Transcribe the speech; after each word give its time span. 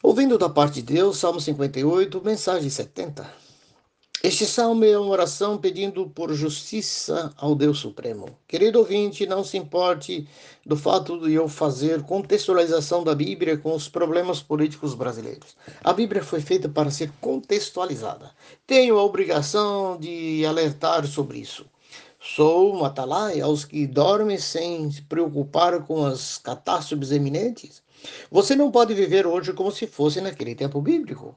Ouvindo 0.00 0.38
da 0.38 0.48
parte 0.48 0.74
de 0.74 0.94
Deus, 0.94 1.18
Salmo 1.18 1.40
58, 1.40 2.22
mensagem 2.24 2.70
70. 2.70 3.28
Este 4.22 4.46
salmo 4.46 4.84
é 4.84 4.96
uma 4.96 5.10
oração 5.10 5.58
pedindo 5.58 6.08
por 6.08 6.32
justiça 6.32 7.34
ao 7.36 7.52
Deus 7.52 7.80
Supremo. 7.80 8.26
Querido 8.46 8.78
ouvinte, 8.78 9.26
não 9.26 9.42
se 9.42 9.56
importe 9.56 10.28
do 10.64 10.76
fato 10.76 11.18
de 11.26 11.34
eu 11.34 11.48
fazer 11.48 12.04
contextualização 12.04 13.02
da 13.02 13.12
Bíblia 13.12 13.58
com 13.58 13.74
os 13.74 13.88
problemas 13.88 14.40
políticos 14.40 14.94
brasileiros. 14.94 15.56
A 15.82 15.92
Bíblia 15.92 16.22
foi 16.22 16.40
feita 16.40 16.68
para 16.68 16.92
ser 16.92 17.10
contextualizada. 17.20 18.30
Tenho 18.68 18.96
a 18.98 19.02
obrigação 19.02 19.98
de 19.98 20.46
alertar 20.46 21.08
sobre 21.08 21.38
isso. 21.38 21.66
Sou 22.20 22.72
um 22.72 22.84
atalaia 22.84 23.44
aos 23.44 23.64
que 23.64 23.84
dormem 23.84 24.38
sem 24.38 24.92
se 24.92 25.02
preocupar 25.02 25.84
com 25.84 26.06
as 26.06 26.38
catástrofes 26.38 27.10
eminentes. 27.10 27.82
Você 28.30 28.54
não 28.54 28.70
pode 28.70 28.94
viver 28.94 29.26
hoje 29.26 29.52
como 29.52 29.70
se 29.70 29.86
fosse 29.86 30.20
naquele 30.20 30.54
tempo 30.54 30.80
bíblico. 30.80 31.36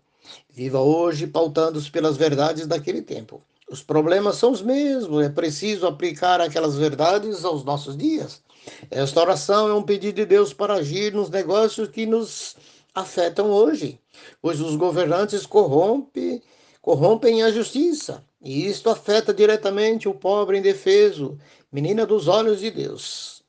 Viva 0.49 0.79
hoje 0.79 1.27
pautando-se 1.27 1.89
pelas 1.89 2.17
verdades 2.17 2.67
daquele 2.67 3.01
tempo. 3.01 3.41
Os 3.69 3.81
problemas 3.81 4.35
são 4.35 4.51
os 4.51 4.61
mesmos, 4.61 5.23
é 5.23 5.29
preciso 5.29 5.87
aplicar 5.87 6.41
aquelas 6.41 6.75
verdades 6.75 7.45
aos 7.45 7.63
nossos 7.63 7.95
dias. 7.95 8.41
Esta 8.89 9.21
oração 9.21 9.69
é 9.69 9.73
um 9.73 9.81
pedido 9.81 10.15
de 10.15 10.25
Deus 10.25 10.53
para 10.53 10.75
agir 10.75 11.13
nos 11.13 11.29
negócios 11.29 11.87
que 11.87 12.05
nos 12.05 12.55
afetam 12.93 13.49
hoje, 13.49 13.99
pois 14.41 14.59
os 14.59 14.75
governantes 14.75 15.45
corrompem, 15.45 16.41
corrompem 16.81 17.43
a 17.43 17.51
justiça, 17.51 18.23
e 18.41 18.67
isto 18.67 18.89
afeta 18.89 19.33
diretamente 19.33 20.09
o 20.09 20.13
pobre 20.13 20.57
indefeso, 20.57 21.37
menina 21.71 22.05
dos 22.05 22.27
olhos 22.27 22.59
de 22.59 22.69
Deus. 22.69 23.40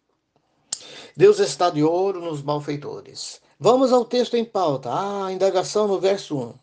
Deus 1.17 1.39
está 1.39 1.69
de 1.69 1.83
ouro 1.83 2.21
nos 2.21 2.43
malfeitores. 2.43 3.41
Vamos 3.59 3.93
ao 3.93 4.05
texto 4.05 4.35
em 4.35 4.45
pauta. 4.45 4.91
Ah, 4.93 5.33
indagação 5.33 5.87
no 5.87 6.01
verso 6.01 6.37
1. 6.39 6.55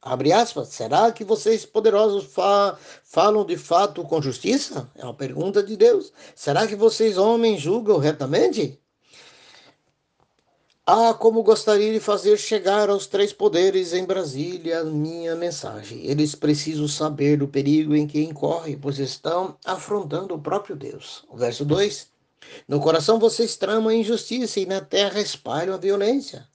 Abre 0.00 0.32
aspas. 0.32 0.68
Será 0.68 1.12
que 1.12 1.22
vocês 1.22 1.64
poderosos 1.64 2.24
fa 2.24 2.76
falam 3.04 3.44
de 3.44 3.56
fato 3.56 4.02
com 4.02 4.20
justiça? 4.20 4.90
É 4.96 5.04
uma 5.04 5.14
pergunta 5.14 5.62
de 5.62 5.76
Deus. 5.76 6.12
Será 6.34 6.66
que 6.66 6.74
vocês, 6.74 7.16
homens, 7.18 7.60
julgam 7.60 7.98
retamente? 7.98 8.80
Ah, 10.84 11.14
como 11.14 11.44
gostaria 11.44 11.92
de 11.92 12.00
fazer 12.00 12.36
chegar 12.36 12.90
aos 12.90 13.06
três 13.06 13.32
poderes 13.32 13.92
em 13.92 14.04
Brasília 14.04 14.80
a 14.80 14.84
minha 14.84 15.36
mensagem. 15.36 16.04
Eles 16.04 16.34
precisam 16.34 16.88
saber 16.88 17.36
do 17.38 17.46
perigo 17.46 17.94
em 17.94 18.06
que 18.06 18.20
incorrem, 18.20 18.76
pois 18.76 18.98
estão 18.98 19.56
afrontando 19.64 20.34
o 20.34 20.40
próprio 20.40 20.74
Deus. 20.74 21.24
O 21.28 21.36
verso 21.36 21.64
2. 21.64 22.11
No 22.66 22.80
coração 22.80 23.18
vocês 23.18 23.56
tramam 23.56 23.88
a 23.88 23.94
injustiça 23.94 24.60
e 24.60 24.66
na 24.66 24.80
terra 24.80 25.20
espalham 25.20 25.74
a 25.74 25.78
violência. 25.78 26.46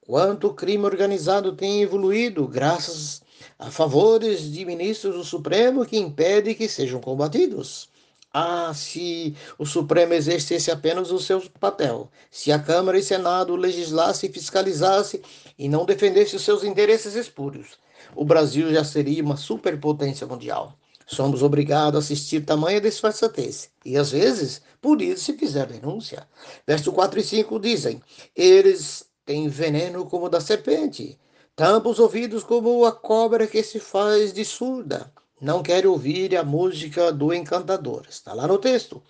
Quanto 0.00 0.48
o 0.48 0.54
crime 0.54 0.84
organizado 0.84 1.54
tem 1.54 1.82
evoluído 1.82 2.46
graças 2.46 3.22
a 3.58 3.70
favores 3.70 4.50
de 4.50 4.64
ministros 4.64 5.14
do 5.14 5.24
Supremo 5.24 5.86
que 5.86 5.96
impedem 5.96 6.54
que 6.54 6.68
sejam 6.68 7.00
combatidos. 7.00 7.88
Ah, 8.34 8.72
se 8.74 9.36
o 9.58 9.66
Supremo 9.66 10.14
exercesse 10.14 10.70
apenas 10.70 11.10
o 11.10 11.18
seu 11.18 11.40
papel, 11.60 12.10
se 12.30 12.50
a 12.50 12.58
Câmara 12.58 12.98
e 12.98 13.02
Senado 13.02 13.54
legislasse 13.54 14.26
e 14.26 14.32
fiscalizasse 14.32 15.22
e 15.58 15.68
não 15.68 15.84
defendesse 15.84 16.34
os 16.34 16.42
seus 16.42 16.64
interesses 16.64 17.14
espúrios, 17.14 17.78
o 18.16 18.24
Brasil 18.24 18.72
já 18.72 18.84
seria 18.84 19.22
uma 19.22 19.36
superpotência 19.36 20.26
mundial. 20.26 20.76
Somos 21.12 21.42
obrigados 21.42 21.96
a 21.96 21.98
assistir 21.98 22.42
tamanha 22.42 22.80
disfarçatez. 22.80 23.68
E 23.84 23.98
às 23.98 24.12
vezes, 24.12 24.62
por 24.80 25.02
isso 25.02 25.24
se 25.24 25.34
fizer 25.34 25.66
denúncia. 25.66 26.26
Verso 26.66 26.90
4 26.90 27.20
e 27.20 27.22
5 27.22 27.60
dizem: 27.60 28.00
Eles 28.34 29.04
têm 29.26 29.46
veneno 29.46 30.06
como 30.06 30.30
da 30.30 30.40
serpente, 30.40 31.20
tampam 31.54 31.90
os 31.90 31.98
ouvidos 31.98 32.42
como 32.42 32.86
a 32.86 32.92
cobra 32.92 33.46
que 33.46 33.62
se 33.62 33.78
faz 33.78 34.32
de 34.32 34.42
surda. 34.42 35.12
Não 35.42 35.60
quer 35.60 35.84
ouvir 35.88 36.36
a 36.36 36.44
música 36.44 37.12
do 37.12 37.34
encantador. 37.34 38.06
Está 38.08 38.32
lá 38.32 38.46
no 38.46 38.58
texto. 38.58 39.02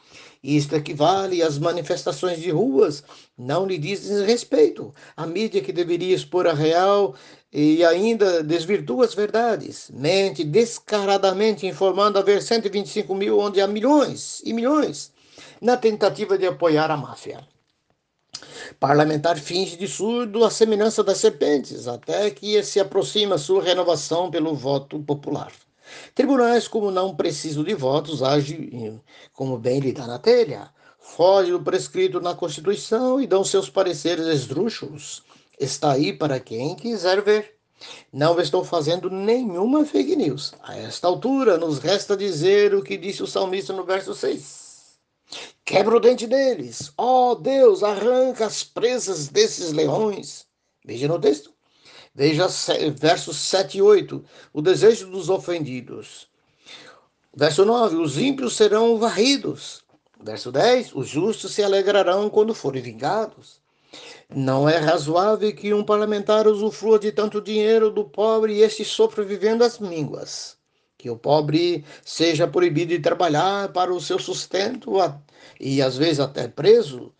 Isto 0.42 0.74
equivale 0.74 1.42
às 1.42 1.58
manifestações 1.58 2.40
de 2.40 2.50
ruas, 2.50 3.04
não 3.36 3.66
lhe 3.66 3.76
dizem 3.76 4.24
respeito. 4.24 4.94
A 5.14 5.26
mídia 5.26 5.60
que 5.60 5.74
deveria 5.74 6.16
expor 6.16 6.46
a 6.46 6.54
real 6.54 7.14
e 7.52 7.84
ainda 7.84 8.42
desvirtua 8.42 9.04
as 9.04 9.12
verdades, 9.12 9.90
mente 9.92 10.42
descaradamente 10.42 11.66
informando 11.66 12.18
haver 12.18 12.40
125 12.40 13.14
mil 13.14 13.38
onde 13.38 13.60
há 13.60 13.66
milhões 13.66 14.40
e 14.42 14.54
milhões, 14.54 15.12
na 15.60 15.76
tentativa 15.76 16.38
de 16.38 16.46
apoiar 16.46 16.90
a 16.90 16.96
máfia. 16.96 17.46
Parlamentar 18.80 19.38
finge 19.38 19.76
de 19.76 19.86
surdo 19.86 20.46
a 20.46 20.50
semelhança 20.50 21.04
das 21.04 21.18
serpentes, 21.18 21.86
até 21.86 22.30
que 22.30 22.62
se 22.62 22.80
aproxima 22.80 23.36
sua 23.36 23.62
renovação 23.62 24.30
pelo 24.30 24.54
voto 24.54 24.98
popular. 25.00 25.52
Tribunais, 26.14 26.68
como 26.68 26.90
não 26.90 27.14
precisam 27.14 27.64
de 27.64 27.74
votos, 27.74 28.22
agem 28.22 29.00
como 29.32 29.58
bem 29.58 29.80
lhe 29.80 29.92
dá 29.92 30.06
na 30.06 30.18
telha, 30.18 30.70
foge 30.98 31.50
do 31.50 31.62
prescrito 31.62 32.20
na 32.20 32.34
Constituição 32.34 33.20
e 33.20 33.26
dão 33.26 33.44
seus 33.44 33.68
pareceres 33.68 34.26
esdrúxulos. 34.26 35.22
Está 35.58 35.92
aí 35.92 36.12
para 36.12 36.40
quem 36.40 36.74
quiser 36.74 37.22
ver. 37.22 37.56
Não 38.12 38.40
estou 38.40 38.64
fazendo 38.64 39.10
nenhuma 39.10 39.84
fake 39.84 40.16
news. 40.16 40.54
A 40.62 40.76
esta 40.76 41.08
altura, 41.08 41.58
nos 41.58 41.78
resta 41.78 42.16
dizer 42.16 42.74
o 42.74 42.82
que 42.82 42.96
disse 42.96 43.22
o 43.22 43.26
salmista 43.26 43.72
no 43.72 43.84
verso 43.84 44.14
6. 44.14 44.98
Quebra 45.64 45.96
o 45.96 46.00
dente 46.00 46.26
deles. 46.26 46.92
Ó 46.96 47.30
oh, 47.30 47.34
Deus, 47.34 47.82
arranca 47.82 48.46
as 48.46 48.62
presas 48.62 49.28
desses 49.28 49.72
leões. 49.72 50.46
Veja 50.84 51.08
no 51.08 51.18
texto. 51.18 51.51
Veja 52.14 52.46
versos 52.94 53.38
7 53.38 53.78
e 53.78 53.82
8, 53.82 54.22
o 54.52 54.60
desejo 54.60 55.10
dos 55.10 55.30
ofendidos. 55.30 56.28
Verso 57.34 57.64
9, 57.64 57.96
os 57.96 58.18
ímpios 58.18 58.54
serão 58.54 58.98
varridos. 58.98 59.82
Verso 60.22 60.52
10, 60.52 60.94
os 60.94 61.08
justos 61.08 61.54
se 61.54 61.62
alegrarão 61.62 62.28
quando 62.28 62.54
forem 62.54 62.82
vingados. 62.82 63.62
Não 64.28 64.68
é 64.68 64.76
razoável 64.76 65.54
que 65.54 65.72
um 65.72 65.82
parlamentar 65.82 66.46
usufrua 66.46 66.98
de 66.98 67.12
tanto 67.12 67.40
dinheiro 67.40 67.90
do 67.90 68.04
pobre 68.04 68.54
e 68.54 68.62
este 68.62 68.84
sofra 68.84 69.24
vivendo 69.24 69.62
as 69.62 69.78
mínguas. 69.78 70.58
Que 70.98 71.08
o 71.08 71.16
pobre 71.16 71.82
seja 72.04 72.46
proibido 72.46 72.90
de 72.90 72.98
trabalhar 72.98 73.72
para 73.72 73.92
o 73.92 74.00
seu 74.00 74.18
sustento 74.18 74.92
e 75.58 75.80
às 75.80 75.96
vezes 75.96 76.20
até 76.20 76.46
preso 76.46 77.12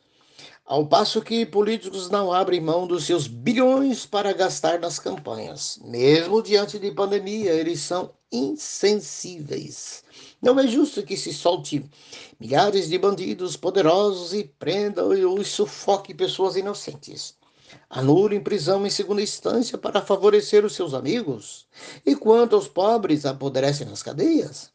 ao 0.73 0.87
passo 0.87 1.21
que 1.21 1.45
políticos 1.45 2.09
não 2.09 2.33
abrem 2.33 2.59
mão 2.59 2.87
dos 2.87 3.05
seus 3.05 3.27
bilhões 3.27 4.07
para 4.07 4.33
gastar 4.33 4.81
nas 4.81 4.99
campanhas. 4.99 5.79
Mesmo 5.85 6.43
diante 6.43 6.79
de 6.79 6.91
pandemia, 6.91 7.53
eles 7.53 7.81
são 7.81 8.11
insensíveis. 8.33 10.03
Não 10.41 10.59
é 10.59 10.67
justo 10.67 11.03
que 11.03 11.15
se 11.15 11.31
solte 11.31 11.85
milhares 12.41 12.89
de 12.89 12.97
bandidos 12.97 13.55
poderosos 13.55 14.33
e 14.33 14.45
prenda 14.45 15.05
ou 15.05 15.45
sufoque 15.45 16.15
pessoas 16.15 16.57
inocentes. 16.57 17.35
Anule 17.91 18.37
em 18.37 18.43
prisão 18.43 18.87
em 18.87 18.91
segunda 18.91 19.21
instância 19.21 19.77
para 19.77 20.01
favorecer 20.01 20.65
os 20.65 20.75
seus 20.75 20.95
amigos. 20.95 21.67
E 22.07 22.17
quanto 22.17 22.57
aos 22.57 22.67
pobres, 22.67 23.27
apodrecem 23.27 23.87
nas 23.87 24.03
cadeias. 24.03 24.71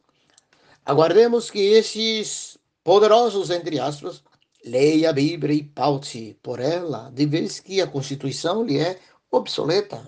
Aguardemos 0.86 1.50
que 1.50 1.58
esses 1.58 2.56
poderosos, 2.84 3.50
entre 3.50 3.80
aspas, 3.80 4.22
Leia 4.68 5.12
a 5.12 5.14
Bíblia 5.14 5.56
e 5.56 5.64
paute 5.64 6.38
por 6.44 6.60
ela, 6.60 7.10
de 7.14 7.26
vez 7.26 7.58
que 7.58 7.80
a 7.80 7.88
Constituição 7.88 8.66
lhe 8.66 8.78
é 8.78 9.00
obsoleta. 9.32 10.06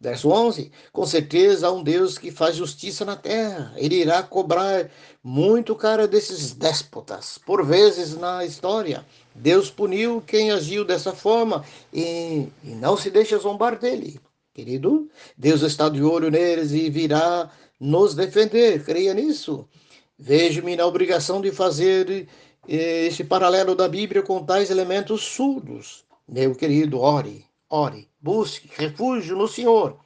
Verso 0.00 0.30
11: 0.30 0.70
Com 0.92 1.04
certeza 1.04 1.66
há 1.66 1.72
um 1.72 1.82
Deus 1.82 2.16
que 2.16 2.30
faz 2.30 2.54
justiça 2.54 3.04
na 3.04 3.16
terra. 3.16 3.72
Ele 3.76 3.96
irá 3.96 4.22
cobrar 4.22 4.88
muito 5.24 5.74
cara 5.74 6.06
desses 6.06 6.52
déspotas. 6.52 7.36
Por 7.44 7.66
vezes 7.66 8.16
na 8.16 8.44
história, 8.44 9.04
Deus 9.34 9.70
puniu 9.70 10.22
quem 10.24 10.52
agiu 10.52 10.84
dessa 10.84 11.12
forma 11.12 11.64
e, 11.92 12.46
e 12.62 12.70
não 12.70 12.96
se 12.96 13.10
deixa 13.10 13.38
zombar 13.38 13.76
dele. 13.76 14.20
Querido, 14.54 15.10
Deus 15.36 15.62
está 15.62 15.88
de 15.88 16.02
olho 16.02 16.30
neles 16.30 16.70
e 16.70 16.88
virá 16.88 17.50
nos 17.80 18.14
defender. 18.14 18.84
Creia 18.84 19.12
nisso. 19.14 19.68
Vejo-me 20.16 20.76
na 20.76 20.86
obrigação 20.86 21.40
de 21.40 21.50
fazer 21.50 22.28
esse 22.76 23.24
paralelo 23.24 23.74
da 23.74 23.88
Bíblia 23.88 24.22
com 24.22 24.44
tais 24.44 24.70
elementos 24.70 25.22
surdos. 25.22 26.04
Meu 26.28 26.54
querido, 26.54 27.00
ore, 27.00 27.44
ore, 27.68 28.08
busque 28.20 28.70
refúgio 28.76 29.36
no 29.36 29.48
Senhor 29.48 29.98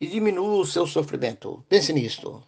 e 0.00 0.06
diminua 0.06 0.60
o 0.60 0.66
seu 0.66 0.86
sofrimento. 0.86 1.64
Pense 1.68 1.92
nisto. 1.92 2.40